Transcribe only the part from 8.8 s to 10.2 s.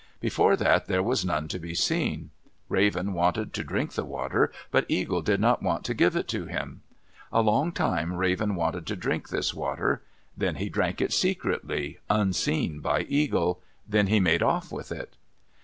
to drink this water.